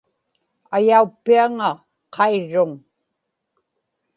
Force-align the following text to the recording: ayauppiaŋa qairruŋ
ayauppiaŋa 0.75 1.69
qairruŋ 2.13 2.71